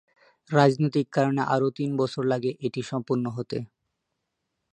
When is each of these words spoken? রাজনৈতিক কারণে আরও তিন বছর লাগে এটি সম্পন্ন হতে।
রাজনৈতিক 0.49 1.07
কারণে 1.11 1.41
আরও 1.53 1.67
তিন 1.77 1.89
বছর 1.97 2.23
লাগে 2.25 2.51
এটি 2.67 2.81
সম্পন্ন 2.91 3.25
হতে। 3.37 3.57